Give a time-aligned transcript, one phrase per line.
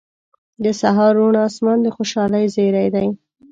[0.63, 3.07] •د سهار روڼ آسمان د خوشحالۍ زیری دی.